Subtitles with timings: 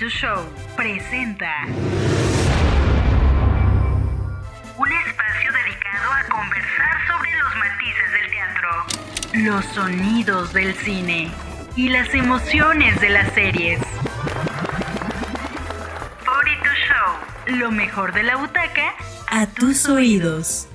[0.00, 1.66] to Show presenta
[4.78, 8.70] un espacio dedicado a conversar sobre los matices del teatro,
[9.34, 11.30] los sonidos del cine
[11.76, 13.78] y las emociones de las series.
[16.24, 18.94] 42 Show, lo mejor de la butaca
[19.28, 20.66] a tus oídos.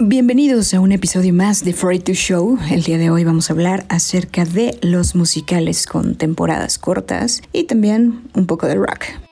[0.00, 2.56] Bienvenidos a un episodio más de Free to Show.
[2.70, 7.64] El día de hoy vamos a hablar acerca de los musicales con temporadas cortas y
[7.64, 9.27] también un poco de rock.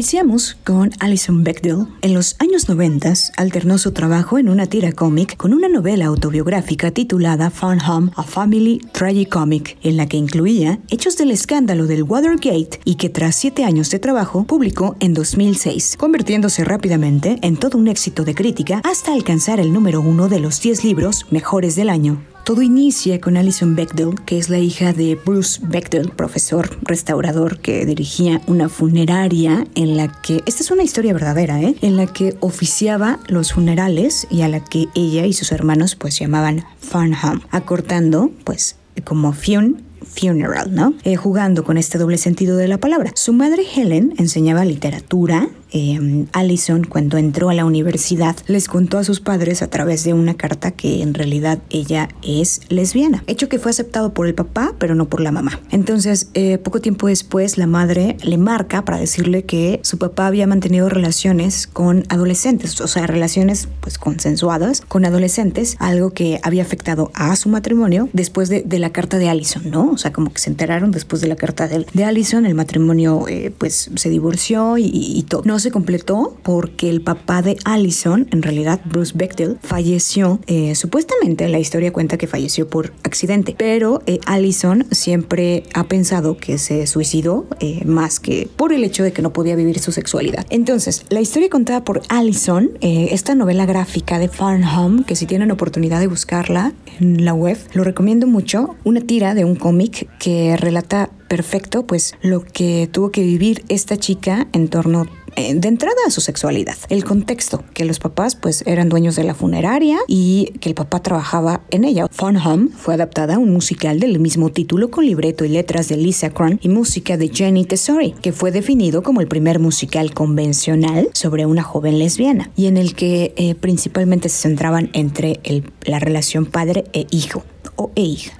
[0.00, 1.86] Iniciamos con Alison Bechdel.
[2.00, 6.90] En los años 90 alternó su trabajo en una tira cómic con una novela autobiográfica
[6.90, 12.80] titulada Fun Home, a Family Tragicomic, en la que incluía hechos del escándalo del Watergate
[12.86, 17.86] y que tras siete años de trabajo publicó en 2006, convirtiéndose rápidamente en todo un
[17.86, 22.22] éxito de crítica hasta alcanzar el número uno de los 10 libros mejores del año.
[22.44, 27.86] Todo inicia con Alison Bechdel, que es la hija de Bruce Bechdel, profesor restaurador que
[27.86, 31.76] dirigía una funeraria en la que, esta es una historia verdadera, ¿eh?
[31.82, 36.18] en la que oficiaba los funerales y a la que ella y sus hermanos pues
[36.18, 40.94] llamaban Farnham, acortando pues como Fionn funeral, ¿no?
[41.04, 43.12] Eh, jugando con este doble sentido de la palabra.
[43.14, 45.48] Su madre Helen enseñaba literatura.
[45.72, 50.12] Eh, Allison, cuando entró a la universidad, les contó a sus padres a través de
[50.12, 53.22] una carta que en realidad ella es lesbiana.
[53.26, 55.60] Hecho que fue aceptado por el papá, pero no por la mamá.
[55.70, 60.46] Entonces, eh, poco tiempo después, la madre le marca para decirle que su papá había
[60.46, 67.10] mantenido relaciones con adolescentes, o sea, relaciones pues consensuadas con adolescentes, algo que había afectado
[67.14, 69.90] a su matrimonio después de, la carta de Allison, ¿no?
[69.90, 73.28] O sea, como que se enteraron después de la carta de, de Allison, el matrimonio
[73.28, 75.42] eh, pues se divorció y, y, todo.
[75.44, 80.40] No se completó porque el papá de Allison, en realidad Bruce Bechtel, falleció.
[80.46, 86.36] Eh, supuestamente la historia cuenta que falleció por accidente, pero eh, Allison siempre ha pensado
[86.36, 89.92] que se suicidó eh, más que por el hecho de que no podía vivir su
[89.92, 90.46] sexualidad.
[90.50, 95.50] Entonces, la historia contada por Allison, eh, esta novela gráfica de Farnham, que si tienen
[95.50, 100.56] oportunidad de buscarla en la web, lo recomiendo mucho, una tira de un cómic que
[100.56, 105.06] relata perfecto pues lo que tuvo que vivir esta chica en torno
[105.54, 106.76] de entrada a su sexualidad.
[106.88, 111.02] El contexto, que los papás pues eran dueños de la funeraria y que el papá
[111.02, 112.06] trabajaba en ella.
[112.10, 115.96] Fun Home fue adaptada a un musical del mismo título con libreto y letras de
[115.96, 121.08] Lisa Cron y música de Jenny Tesori, que fue definido como el primer musical convencional
[121.12, 125.40] sobre una joven lesbiana y en el que eh, principalmente se centraban entre
[125.84, 127.44] la relación padre e hijo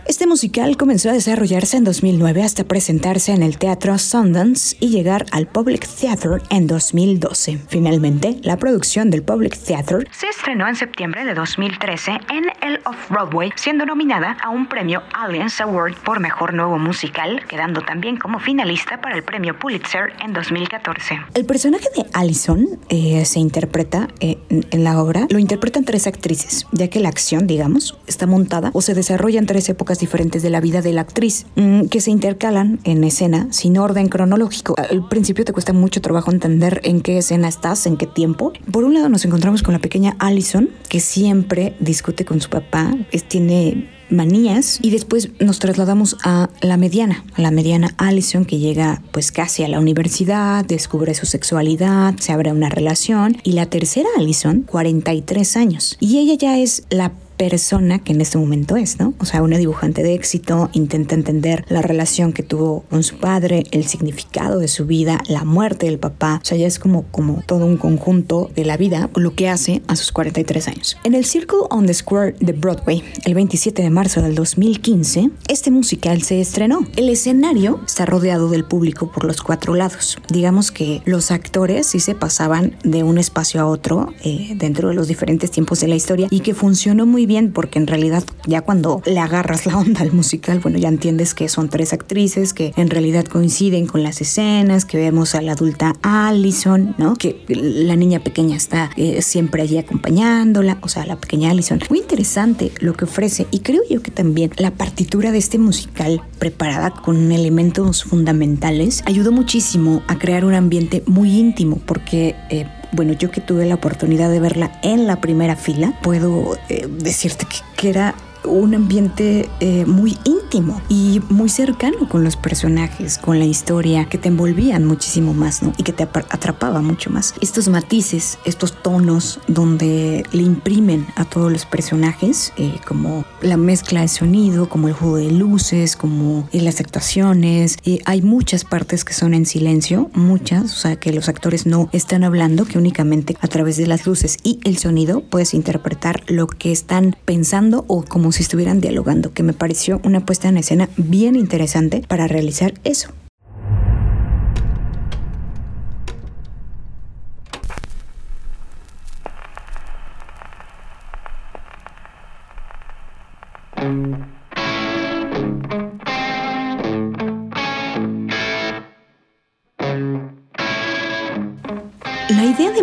[0.07, 5.25] Este musical comenzó a desarrollarse en 2009 hasta presentarse en el Teatro Sundance y llegar
[5.33, 7.59] al Public Theatre en 2012.
[7.69, 13.53] Finalmente, la producción del Public Theatre se estrenó en septiembre de 2013 en el Off-Broadway,
[13.57, 19.01] siendo nominada a un premio Alliance Award por Mejor Nuevo Musical, quedando también como finalista
[19.01, 21.19] para el premio Pulitzer en 2014.
[21.35, 26.67] El personaje de Allison eh, se interpreta eh, en la obra, lo interpretan tres actrices,
[26.73, 30.51] ya que la acción, digamos, está montada o se desarrolla en tres épocas diferentes de
[30.51, 34.75] la vida de la actriz, mmm, que se intercalan en escena sin orden cronológico.
[34.79, 38.53] Al principio te cuesta mucho trabajo entender en qué escena estás, en qué tiempo.
[38.71, 42.95] Por un lado nos encontramos con la pequeña Allison, que siempre discute con su papá,
[43.13, 48.59] es, tiene manías y después nos trasladamos a la mediana, a la mediana Allison que
[48.59, 53.67] llega pues casi a la universidad, descubre su sexualidad, se abre una relación y la
[53.67, 58.99] tercera Allison, 43 años y ella ya es la persona que en este momento es,
[58.99, 59.15] ¿no?
[59.19, 63.65] O sea, una dibujante de éxito, intenta entender la relación que tuvo con su padre,
[63.71, 67.43] el significado de su vida, la muerte del papá, o sea, ya es como, como
[67.47, 70.99] todo un conjunto de la vida, lo que hace a sus 43 años.
[71.03, 75.71] En el Circle on the Square de Broadway, el 27 de marzo del 2015, este
[75.71, 76.81] musical se estrenó.
[76.97, 80.19] El escenario está rodeado del público por los cuatro lados.
[80.29, 84.95] Digamos que los actores sí se pasaban de un espacio a otro eh, dentro de
[84.95, 88.63] los diferentes tiempos de la historia y que funcionó muy bien porque en realidad ya
[88.63, 92.73] cuando le agarras la onda al musical, bueno, ya entiendes que son tres actrices que
[92.77, 97.15] en realidad coinciden con las escenas, que vemos a la adulta Allison, ¿no?
[97.15, 101.81] Que la niña pequeña está eh, siempre allí acompañándola, o sea, la pequeña Allison.
[101.89, 106.23] Muy interesante lo que ofrece y creo yo que también la partitura de este musical
[106.39, 113.13] preparada con elementos fundamentales ayudó muchísimo a crear un ambiente muy íntimo porque eh, bueno,
[113.13, 117.59] yo que tuve la oportunidad de verla en la primera fila, puedo eh, decirte que,
[117.77, 118.15] que, era
[118.45, 124.19] un ambiente eh, muy íntimo y muy cercano con los personajes, con la historia, que
[124.19, 125.73] te envolvían muchísimo más, ¿no?
[125.77, 127.35] Y que te atrapaba mucho más.
[127.41, 134.01] Estos matices, estos tonos donde le imprimen a todos los personajes, eh, como la mezcla
[134.01, 137.77] de sonido, como el juego de luces, como las actuaciones.
[138.05, 142.25] hay muchas partes que son en silencio, muchas, o sea, que los actores no están
[142.25, 146.73] hablando, que únicamente a través de las luces y el sonido puedes interpretar lo que
[146.73, 151.37] están pensando o como si estuvieran dialogando, que me pareció una puesta en escena bien
[151.37, 153.13] interesante para realizar eso.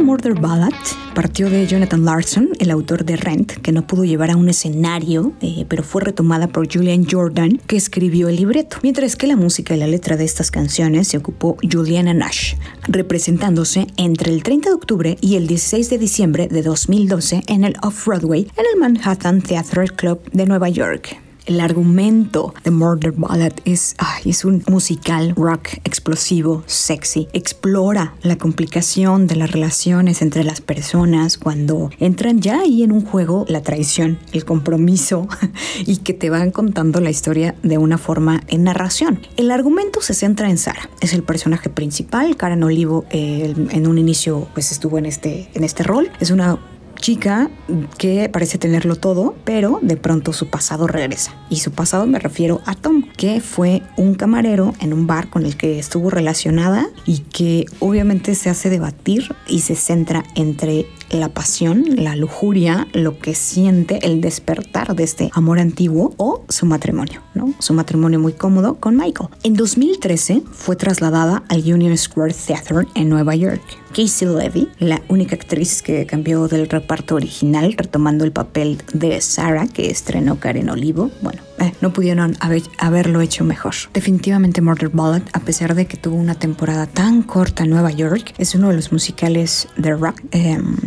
[0.07, 0.71] Murder Ballad
[1.13, 5.33] partió de Jonathan Larson, el autor de Rent, que no pudo llevar a un escenario,
[5.41, 9.75] eh, pero fue retomada por Julian Jordan, que escribió el libreto, mientras que la música
[9.75, 12.53] y la letra de estas canciones se ocupó Juliana Nash,
[12.87, 17.75] representándose entre el 30 de octubre y el 16 de diciembre de 2012 en el
[17.83, 21.26] Off-Broadway en el Manhattan Theatre Club de Nueva York.
[21.47, 23.95] El argumento de Murder Ballad es,
[24.25, 27.29] es un musical rock explosivo, sexy.
[27.31, 33.05] Explora la complicación de las relaciones entre las personas cuando entran ya ahí en un
[33.05, 35.29] juego la traición, el compromiso
[35.85, 39.21] y que te van contando la historia de una forma en narración.
[39.37, 40.89] El argumento se centra en Sara.
[40.99, 42.35] Es el personaje principal.
[42.35, 46.11] Karen Olivo en un inicio pues estuvo en este, en este rol.
[46.19, 46.59] Es una
[46.97, 47.49] chica
[47.97, 51.33] que parece tenerlo todo, pero de pronto su pasado regresa.
[51.49, 55.45] Y su pasado me refiero a Tom, que fue un camarero en un bar con
[55.45, 61.29] el que estuvo relacionada y que obviamente se hace debatir y se centra entre la
[61.29, 67.21] pasión, la lujuria, lo que siente el despertar de este amor antiguo o su matrimonio,
[67.33, 67.53] ¿no?
[67.59, 69.29] Su matrimonio muy cómodo con Michael.
[69.43, 73.61] En 2013 fue trasladada al Union Square Theatre en Nueva York.
[73.97, 79.65] Casey Levy, la única actriz que cambió del reparto original, retomando el papel de Sarah
[79.65, 82.37] que estrenó Karen Olivo, bueno, eh, no pudieron
[82.77, 83.73] haberlo hecho mejor.
[83.95, 88.35] Definitivamente Murder Ballad, a pesar de que tuvo una temporada tan corta en Nueva York,
[88.37, 90.77] es uno de los musicales de rock em,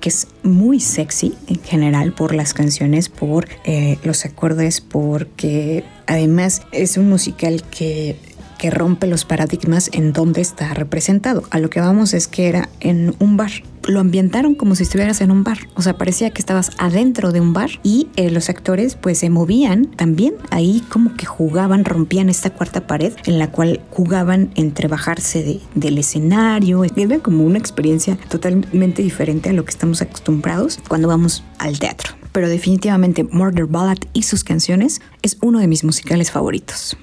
[0.00, 6.62] que es muy sexy en general por las canciones, por eh, los acordes, porque además
[6.72, 8.16] es un musical que
[8.64, 11.42] que rompe los paradigmas en donde está representado.
[11.50, 13.50] A lo que vamos es que era en un bar.
[13.86, 15.58] Lo ambientaron como si estuvieras en un bar.
[15.74, 19.28] O sea, parecía que estabas adentro de un bar y eh, los actores pues se
[19.28, 24.88] movían también ahí como que jugaban, rompían esta cuarta pared en la cual jugaban entre
[24.88, 26.84] bajarse del escenario.
[26.84, 32.14] Era como una experiencia totalmente diferente a lo que estamos acostumbrados cuando vamos al teatro.
[32.32, 36.96] Pero definitivamente Murder Ballad y sus canciones es uno de mis musicales favoritos.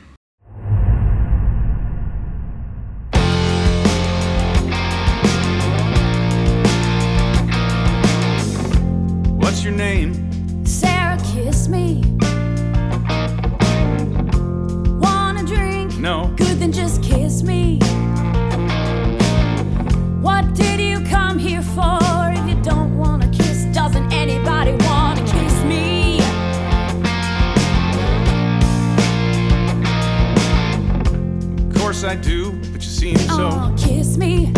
[16.01, 16.33] No.
[16.36, 17.77] Good, then just kiss me.
[20.19, 22.00] What did you come here for?
[22.33, 26.18] If you don't wanna kiss, doesn't anybody wanna kiss me?
[31.70, 33.50] Of course I do, but you seem so.
[33.53, 34.51] Oh, kiss me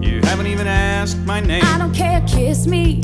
[0.00, 1.62] You haven't even asked my name.
[1.64, 3.00] I don't care, kiss me.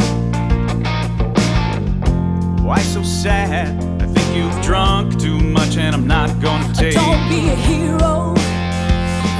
[2.67, 3.81] Why so sad?
[4.03, 6.95] I think you've drunk too much and I'm not gonna take.
[6.95, 8.35] Don't be a hero.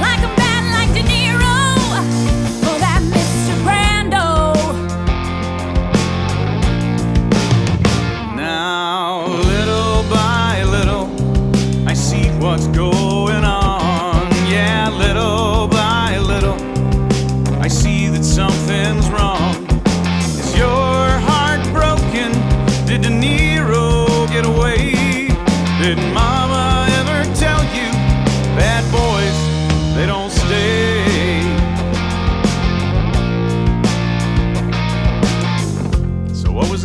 [0.01, 0.46] Like a bad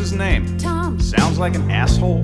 [0.02, 0.58] his name?
[0.58, 0.98] Tom.
[0.98, 2.22] Sounds like an asshole.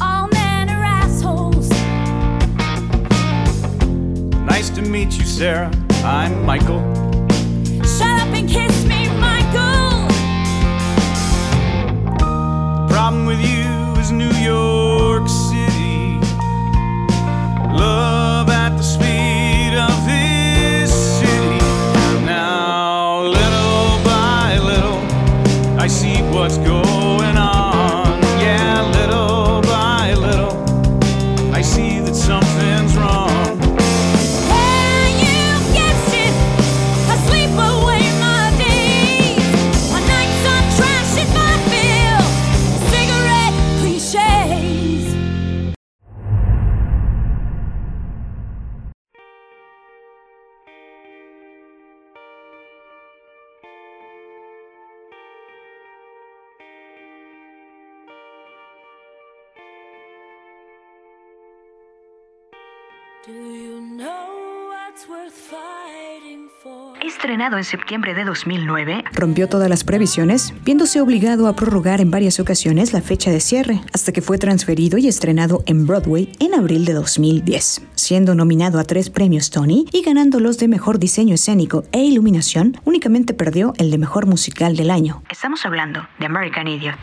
[0.00, 1.68] All men are assholes.
[4.46, 5.72] Nice to meet you, Sarah.
[6.04, 7.07] I'm Michael.
[67.00, 72.40] Estrenado en septiembre de 2009, rompió todas las previsiones, viéndose obligado a prorrogar en varias
[72.40, 76.84] ocasiones la fecha de cierre, hasta que fue transferido y estrenado en Broadway en abril
[76.84, 81.84] de 2010, siendo nominado a tres premios Tony y ganando los de mejor diseño escénico
[81.92, 85.22] e iluminación, únicamente perdió el de mejor musical del año.
[85.30, 86.98] Estamos hablando de American Idiot.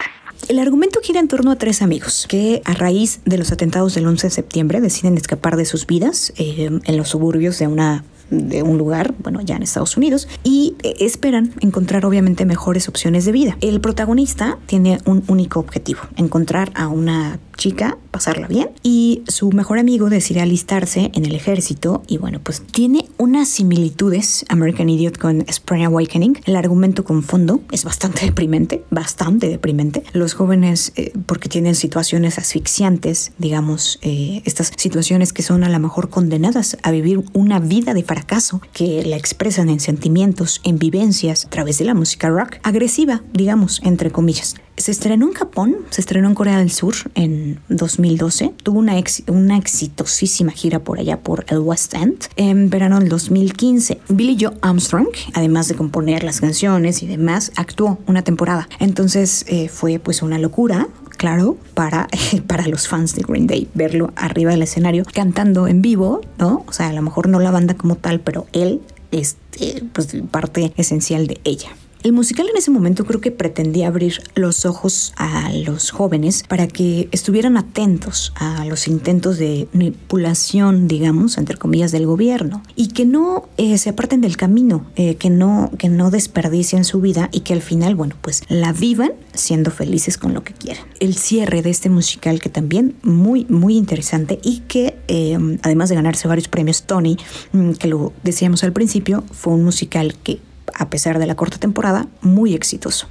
[0.48, 4.06] El argumento gira en torno a tres amigos que a raíz de los atentados del
[4.06, 8.64] 11 de septiembre deciden escapar de sus vidas eh, en los suburbios de una de
[8.64, 13.32] un lugar, bueno, ya en Estados Unidos, y eh, esperan encontrar obviamente mejores opciones de
[13.32, 13.58] vida.
[13.62, 19.80] El protagonista tiene un único objetivo, encontrar a una chica, pasarla bien, y su mejor
[19.80, 25.42] amigo decide alistarse en el ejército y bueno, pues tiene unas similitudes American Idiot con
[25.48, 26.42] Spring Awakening.
[26.46, 30.04] El argumento con fondo es bastante deprimente, bastante deprimente.
[30.14, 35.80] Los jóvenes, eh, porque tienen situaciones asfixiantes, digamos, eh, estas situaciones que son a lo
[35.80, 41.46] mejor condenadas a vivir una vida de fracaso, que la expresan en sentimientos, en vivencias,
[41.46, 44.56] a través de la música rock, agresiva, digamos, entre comillas.
[44.78, 48.54] Se estrenó en Japón, se estrenó en Corea del Sur en 2012.
[48.62, 48.94] Tuvo una,
[49.28, 54.00] una exitosísima gira por allá por el West End en verano del 2015.
[54.10, 58.68] Billy Joe Armstrong, además de componer las canciones y demás, actuó una temporada.
[58.80, 62.08] Entonces eh, fue pues una locura claro, para,
[62.48, 66.66] para los fans de Green Day, verlo arriba del escenario cantando en vivo, ¿no?
[66.68, 70.10] O sea, a lo mejor no la banda como tal, pero él es eh, pues,
[70.32, 71.70] parte esencial de ella.
[72.06, 76.68] El musical en ese momento creo que pretendía abrir los ojos a los jóvenes para
[76.68, 83.08] que estuvieran atentos a los intentos de manipulación, digamos, entre comillas, del gobierno y que
[83.08, 87.40] no eh, se aparten del camino, eh, que, no, que no desperdicien su vida y
[87.40, 90.84] que al final, bueno, pues la vivan siendo felices con lo que quieren.
[91.00, 95.96] El cierre de este musical que también muy, muy interesante y que eh, además de
[95.96, 97.18] ganarse varios premios Tony,
[97.52, 100.40] mm, que lo decíamos al principio, fue un musical que
[100.74, 103.08] a pesar de la corta temporada, muy exitoso.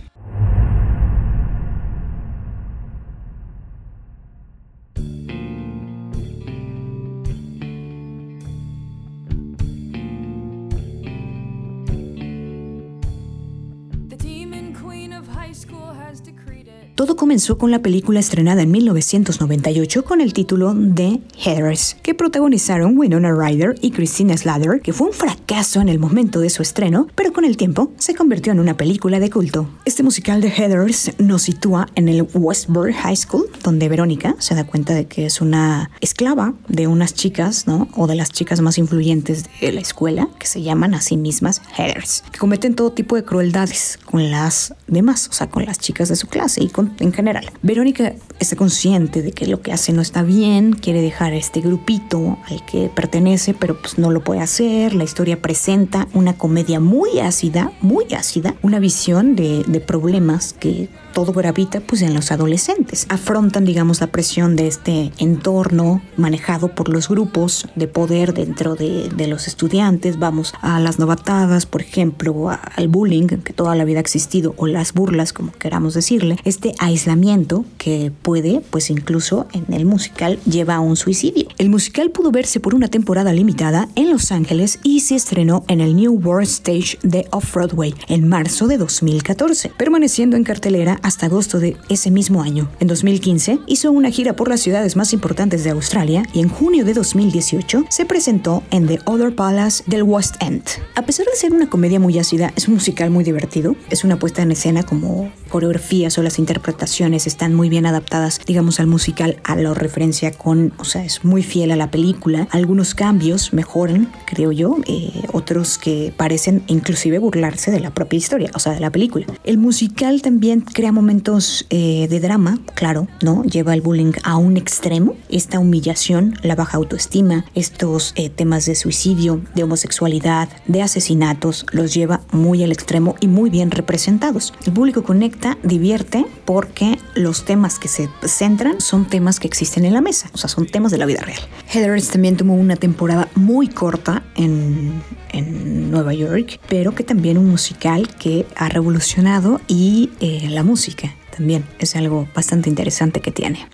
[16.94, 22.96] Todo comenzó con la película estrenada en 1998 con el título de Heathers, que protagonizaron
[22.96, 27.08] Winona Ryder y Christina Slater, que fue un fracaso en el momento de su estreno,
[27.16, 29.68] pero con el tiempo se convirtió en una película de culto.
[29.84, 34.64] Este musical de Heathers nos sitúa en el Westbury High School, donde Verónica se da
[34.64, 37.88] cuenta de que es una esclava de unas chicas, ¿no?
[37.96, 41.60] O de las chicas más influyentes de la escuela, que se llaman a sí mismas
[41.76, 46.08] Heathers, que cometen todo tipo de crueldades con las demás, o sea, con las chicas
[46.08, 47.50] de su clase y con en general.
[47.62, 52.38] Verónica está consciente de que lo que hace no está bien, quiere dejar este grupito
[52.48, 54.94] al que pertenece, pero pues no lo puede hacer.
[54.94, 61.32] La historia presenta una comedia muy ácida, muy ácida, una visión de, problemas que todo
[61.32, 63.06] gravita pues en los adolescentes.
[63.08, 69.10] Afrontan, digamos, la presión de este entorno manejado por los grupos de poder dentro de,
[69.10, 70.18] de los estudiantes.
[70.18, 74.66] Vamos a las novatadas, por ejemplo, al bullying que toda la vida ha existido o
[74.66, 76.36] las burlas, como queramos decirle.
[76.44, 81.48] Este aislamiento que puede, pues incluso en el musical, lleva a un suicidio.
[81.58, 85.80] El musical pudo verse por una temporada limitada en Los Ángeles y se estrenó en
[85.80, 91.58] el New World Stage de Off-Broadway en marzo de 2014, permaneciendo en cartelera hasta agosto
[91.58, 92.70] de ese mismo año.
[92.80, 96.84] En 2015 hizo una gira por las ciudades más importantes de Australia y en junio
[96.84, 100.62] de 2018 se presentó en The Other Palace del West End.
[100.94, 104.18] A pesar de ser una comedia muy ácida, es un musical muy divertido, es una
[104.18, 109.36] puesta en escena como coreografías o las interpretaciones están muy bien adaptadas, digamos, al musical,
[109.44, 112.48] a la referencia con, o sea, es muy fiel a la película.
[112.50, 118.50] Algunos cambios mejoran, creo yo, eh, otros que parecen inclusive burlarse de la propia historia,
[118.52, 119.26] o sea, de la película.
[119.44, 123.44] El musical también crea momentos eh, de drama, claro, ¿no?
[123.44, 128.74] Lleva el bullying a un extremo, esta humillación, la baja autoestima, estos eh, temas de
[128.74, 134.52] suicidio, de homosexualidad, de asesinatos, los lleva muy al extremo y muy bien representados.
[134.66, 139.92] El público conecta, divierte, porque los temas que se centran son temas que existen en
[139.92, 141.40] la mesa, o sea, son temas de la vida real.
[141.68, 147.48] Heathers también tuvo una temporada muy corta en, en Nueva York, pero que también un
[147.48, 153.68] musical que ha revolucionado y eh, la música también es algo bastante interesante que tiene.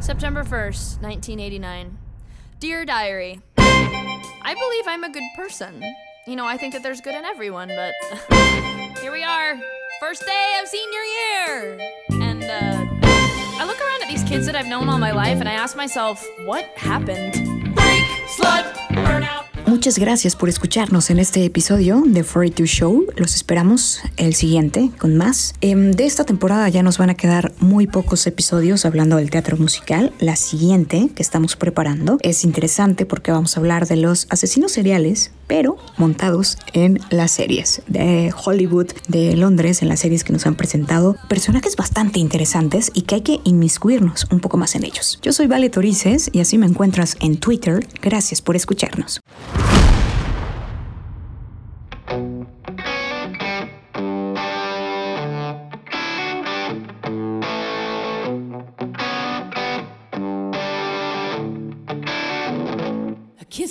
[0.00, 1.90] September 1st, 1989.
[2.60, 5.82] Dear Diary, I believe I'm a good person.
[6.26, 7.92] You know, I think that there's good in everyone, but
[9.02, 9.58] here we are.
[9.98, 11.78] First day of senior year.
[12.22, 12.86] And, uh,
[13.58, 15.76] I look around at these kids that I've known all my life and I ask
[15.76, 17.34] myself, what happened?
[17.74, 19.42] Freak, slut, burnout.
[19.66, 23.06] Muchas gracias por escucharnos en este episodio de 42 Show.
[23.16, 25.54] Los esperamos el siguiente con más.
[25.60, 29.56] Em, de esta temporada ya nos van a quedar muy pocos episodios hablando del teatro
[29.56, 30.12] musical.
[30.20, 35.32] La siguiente que estamos preparando es interesante porque vamos a hablar de los asesinos seriales,
[35.52, 40.54] pero montados en las series de Hollywood, de Londres, en las series que nos han
[40.54, 41.14] presentado.
[41.28, 45.18] Personajes bastante interesantes y que hay que inmiscuirnos un poco más en ellos.
[45.20, 47.86] Yo soy Vale Torices y así me encuentras en Twitter.
[48.00, 49.20] Gracias por escucharnos.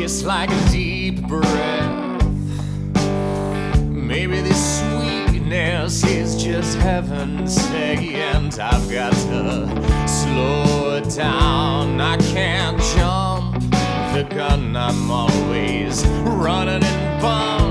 [0.00, 2.24] kiss like a deep breath.
[3.84, 7.46] Maybe this sweetness is just heaven
[8.14, 12.00] and I've got to slow it down.
[12.00, 13.60] I can't jump
[14.14, 17.69] the gun, I'm always running and bumping